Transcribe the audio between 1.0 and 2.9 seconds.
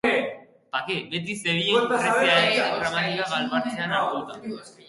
Beti zebilen grezierazko